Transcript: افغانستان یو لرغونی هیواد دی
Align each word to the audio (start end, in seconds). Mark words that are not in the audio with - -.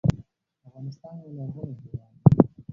افغانستان 0.67 1.13
یو 1.23 1.31
لرغونی 1.37 1.73
هیواد 1.81 2.11
دی 2.21 2.29